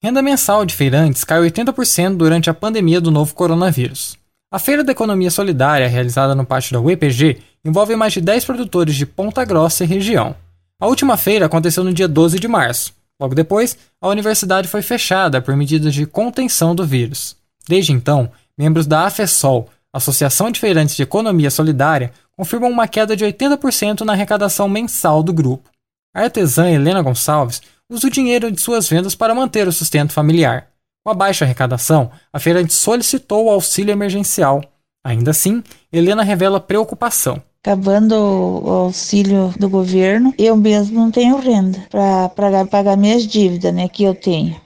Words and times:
Renda 0.00 0.22
mensal 0.22 0.64
de 0.64 0.76
feirantes 0.76 1.24
caiu 1.24 1.42
80% 1.42 2.16
durante 2.16 2.48
a 2.48 2.54
pandemia 2.54 3.00
do 3.00 3.10
novo 3.10 3.34
coronavírus. 3.34 4.16
A 4.48 4.56
Feira 4.56 4.84
da 4.84 4.92
Economia 4.92 5.28
Solidária, 5.28 5.88
realizada 5.88 6.36
no 6.36 6.46
pátio 6.46 6.72
da 6.72 6.80
UEPG, 6.80 7.38
envolve 7.64 7.96
mais 7.96 8.12
de 8.12 8.20
10 8.20 8.44
produtores 8.44 8.94
de 8.94 9.04
Ponta 9.04 9.44
Grossa 9.44 9.82
e 9.82 9.88
região. 9.88 10.36
A 10.80 10.86
última 10.86 11.16
feira 11.16 11.46
aconteceu 11.46 11.82
no 11.82 11.92
dia 11.92 12.06
12 12.06 12.38
de 12.38 12.46
março. 12.46 12.94
Logo 13.20 13.34
depois, 13.34 13.76
a 14.00 14.06
universidade 14.06 14.68
foi 14.68 14.82
fechada 14.82 15.42
por 15.42 15.56
medidas 15.56 15.92
de 15.92 16.06
contenção 16.06 16.76
do 16.76 16.86
vírus. 16.86 17.36
Desde 17.68 17.92
então, 17.92 18.30
membros 18.56 18.86
da 18.86 19.04
AFESOL, 19.04 19.68
Associação 19.92 20.52
de 20.52 20.60
Feirantes 20.60 20.94
de 20.94 21.02
Economia 21.02 21.50
Solidária, 21.50 22.12
confirmam 22.36 22.70
uma 22.70 22.86
queda 22.86 23.16
de 23.16 23.24
80% 23.24 24.02
na 24.02 24.12
arrecadação 24.12 24.68
mensal 24.68 25.24
do 25.24 25.32
grupo. 25.32 25.68
A 26.14 26.22
artesã 26.22 26.70
Helena 26.70 27.02
Gonçalves 27.02 27.60
usa 27.90 28.06
o 28.06 28.10
dinheiro 28.10 28.50
de 28.50 28.60
suas 28.60 28.88
vendas 28.88 29.14
para 29.14 29.34
manter 29.34 29.66
o 29.66 29.72
sustento 29.72 30.12
familiar. 30.12 30.68
Com 31.04 31.10
a 31.10 31.14
baixa 31.14 31.44
arrecadação, 31.44 32.10
a 32.32 32.38
feirante 32.38 32.74
solicitou 32.74 33.46
o 33.46 33.50
auxílio 33.50 33.92
emergencial. 33.92 34.62
Ainda 35.04 35.30
assim, 35.30 35.62
Helena 35.92 36.22
revela 36.22 36.60
preocupação. 36.60 37.42
Acabando 37.62 38.14
o 38.14 38.70
auxílio 38.70 39.52
do 39.58 39.68
governo, 39.68 40.34
eu 40.38 40.56
mesmo 40.56 41.00
não 41.00 41.10
tenho 41.10 41.38
renda 41.38 41.86
para 41.90 42.66
pagar 42.66 42.96
minhas 42.96 43.26
dívidas 43.26 43.74
né, 43.74 43.88
que 43.88 44.04
eu 44.04 44.14
tenho. 44.14 44.60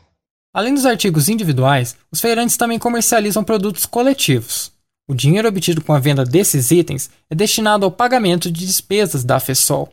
Além 0.54 0.74
dos 0.74 0.84
artigos 0.84 1.28
individuais, 1.28 1.96
os 2.10 2.20
feirantes 2.20 2.56
também 2.56 2.78
comercializam 2.78 3.42
produtos 3.42 3.86
coletivos. 3.86 4.72
O 5.08 5.14
dinheiro 5.14 5.48
obtido 5.48 5.82
com 5.82 5.92
a 5.92 5.98
venda 5.98 6.24
desses 6.24 6.70
itens 6.70 7.10
é 7.30 7.34
destinado 7.34 7.84
ao 7.84 7.90
pagamento 7.90 8.50
de 8.50 8.66
despesas 8.66 9.24
da 9.24 9.40
FESOL. 9.40 9.90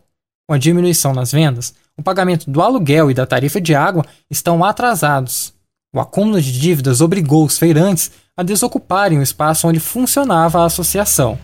Com 0.48 0.54
a 0.54 0.58
diminuição 0.58 1.14
nas 1.14 1.32
vendas, 1.32 1.74
o 2.00 2.02
pagamento 2.02 2.50
do 2.50 2.62
aluguel 2.62 3.12
e 3.12 3.14
da 3.14 3.26
tarifa 3.26 3.60
de 3.60 3.76
água 3.76 4.06
estão 4.32 4.64
atrasados. 4.64 5.54
O 5.94 6.00
acúmulo 6.00 6.42
de 6.42 6.58
dívidas 6.58 7.02
obrigou 7.02 7.44
os 7.44 7.58
feirantes 7.58 8.10
a 8.38 8.42
desocuparem 8.42 9.20
o 9.20 9.22
espaço 9.22 9.68
onde 9.68 9.82
funcionava 9.82 10.62
a 10.62 10.66
associação. 10.66 11.38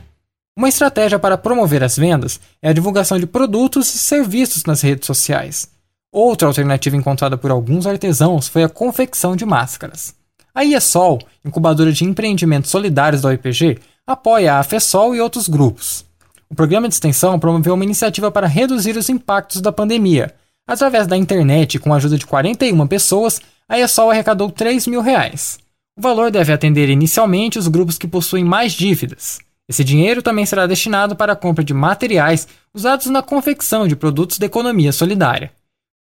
Uma 0.58 0.70
estratégia 0.70 1.20
para 1.20 1.38
promover 1.38 1.84
as 1.84 1.98
vendas 1.98 2.40
é 2.62 2.70
a 2.70 2.74
divulgação 2.74 3.20
de 3.20 3.28
produtos 3.28 3.94
e 3.94 3.98
serviços 3.98 4.64
nas 4.64 4.80
redes 4.80 5.06
sociais. 5.06 5.68
Outra 6.10 6.48
alternativa 6.48 6.96
encontrada 6.96 7.38
por 7.38 7.52
alguns 7.52 7.86
artesãos 7.86 8.48
foi 8.48 8.64
a 8.64 8.70
confecção 8.70 9.36
de 9.36 9.46
máscaras. 9.46 10.16
A 10.54 10.64
IESOL, 10.64 11.20
incubadora 11.44 11.92
de 11.92 12.06
empreendimentos 12.06 12.72
solidários 12.72 13.24
da 13.24 13.28
OIPG, 13.28 13.78
apoia 14.08 14.56
a 14.56 14.64
FESOL 14.64 15.14
e 15.14 15.20
outros 15.20 15.50
grupos. 15.50 16.06
O 16.50 16.56
programa 16.56 16.88
de 16.88 16.94
extensão 16.94 17.38
promoveu 17.38 17.74
uma 17.74 17.84
iniciativa 17.84 18.32
para 18.32 18.48
reduzir 18.48 18.96
os 18.96 19.10
impactos 19.10 19.60
da 19.60 19.74
pandemia. 19.74 20.34
Através 20.68 21.06
da 21.06 21.16
internet, 21.16 21.78
com 21.78 21.94
a 21.94 21.98
ajuda 21.98 22.18
de 22.18 22.26
41 22.26 22.88
pessoas, 22.88 23.40
a 23.70 23.80
ESOL 23.80 24.10
arrecadou 24.10 24.50
3 24.50 24.88
mil 24.88 25.02
reais. 25.02 25.60
O 25.98 26.02
valor 26.02 26.32
deve 26.32 26.52
atender 26.52 26.90
inicialmente 26.90 27.60
os 27.60 27.68
grupos 27.68 27.98
que 27.98 28.08
possuem 28.08 28.44
mais 28.44 28.74
dívidas. 28.74 29.40
Esse 29.68 29.84
dinheiro 29.84 30.22
também 30.22 30.46
será 30.46 30.68
destinado 30.68 31.16
para 31.16 31.34
a 31.34 31.36
compra 31.36 31.64
de 31.64 31.74
materiais 31.74 32.48
usados 32.74 33.08
na 33.08 33.22
confecção 33.22 33.88
de 33.88 33.96
produtos 33.96 34.38
de 34.38 34.46
economia 34.46 34.92
solidária. 34.92 35.52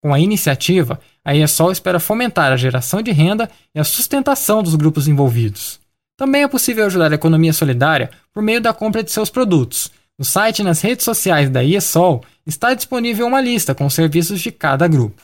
Com 0.01 0.13
a 0.13 0.19
iniciativa, 0.19 0.99
a 1.23 1.35
ESOL 1.35 1.71
espera 1.71 1.99
fomentar 1.99 2.51
a 2.51 2.57
geração 2.57 3.01
de 3.01 3.11
renda 3.11 3.49
e 3.73 3.79
a 3.79 3.83
sustentação 3.83 4.61
dos 4.61 4.75
grupos 4.75 5.07
envolvidos. 5.07 5.79
Também 6.17 6.43
é 6.43 6.47
possível 6.47 6.85
ajudar 6.85 7.11
a 7.11 7.15
economia 7.15 7.53
solidária 7.53 8.11
por 8.31 8.43
meio 8.43 8.61
da 8.61 8.73
compra 8.73 9.03
de 9.03 9.11
seus 9.11 9.29
produtos, 9.29 9.91
no 10.17 10.23
site 10.23 10.59
e 10.59 10.63
nas 10.63 10.81
redes 10.81 11.03
sociais 11.03 11.49
da 11.49 11.63
IESOL 11.63 12.23
está 12.45 12.73
disponível 12.73 13.25
uma 13.25 13.41
lista 13.41 13.73
com 13.73 13.85
os 13.85 13.93
serviços 13.93 14.39
de 14.39 14.51
cada 14.51 14.87
grupo. 14.87 15.21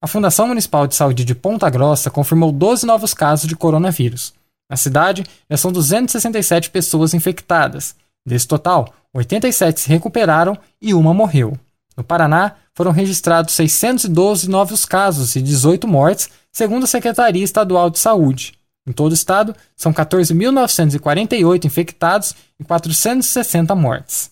A 0.00 0.06
Fundação 0.06 0.48
Municipal 0.48 0.86
de 0.86 0.94
Saúde 0.94 1.24
de 1.24 1.34
Ponta 1.34 1.70
Grossa 1.70 2.10
confirmou 2.10 2.50
12 2.50 2.84
novos 2.84 3.14
casos 3.14 3.48
de 3.48 3.56
coronavírus. 3.56 4.34
Na 4.68 4.76
cidade, 4.76 5.24
já 5.48 5.56
são 5.56 5.70
267 5.70 6.70
pessoas 6.70 7.14
infectadas. 7.14 7.94
Desse 8.26 8.48
total, 8.48 8.92
87 9.14 9.80
se 9.80 9.88
recuperaram 9.88 10.58
e 10.80 10.92
uma 10.94 11.14
morreu. 11.14 11.56
No 11.96 12.02
Paraná, 12.02 12.56
foram 12.74 12.90
registrados 12.90 13.54
612 13.54 14.48
novos 14.48 14.84
casos 14.84 15.36
e 15.36 15.42
18 15.42 15.86
mortes, 15.86 16.30
segundo 16.50 16.84
a 16.84 16.88
Secretaria 16.88 17.44
Estadual 17.44 17.90
de 17.90 17.98
Saúde. 17.98 18.54
Em 18.86 18.92
todo 18.92 19.12
o 19.12 19.14
estado, 19.14 19.54
são 19.76 19.92
14.948 19.92 21.64
infectados 21.64 22.34
e 22.58 22.64
460 22.64 23.74
mortes. 23.74 24.30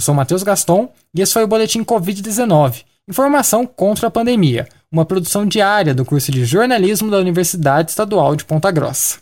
Eu 0.00 0.02
sou 0.02 0.14
Matheus 0.14 0.42
Gaston 0.42 0.90
e 1.14 1.20
esse 1.20 1.34
foi 1.34 1.44
o 1.44 1.46
Boletim 1.46 1.84
Covid-19 1.84 2.84
Informação 3.06 3.66
contra 3.66 4.08
a 4.08 4.10
Pandemia, 4.10 4.66
uma 4.90 5.04
produção 5.04 5.44
diária 5.44 5.94
do 5.94 6.06
curso 6.06 6.32
de 6.32 6.42
jornalismo 6.42 7.10
da 7.10 7.18
Universidade 7.18 7.90
Estadual 7.90 8.34
de 8.34 8.46
Ponta 8.46 8.70
Grossa. 8.70 9.18